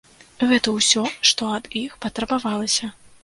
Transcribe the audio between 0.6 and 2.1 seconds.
ўсё, што ад іх